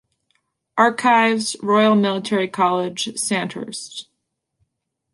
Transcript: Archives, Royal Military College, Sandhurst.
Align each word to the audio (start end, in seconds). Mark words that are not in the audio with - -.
Archives, 0.79 1.55
Royal 1.61 1.93
Military 1.93 2.47
College, 2.47 3.15
Sandhurst. 3.19 4.07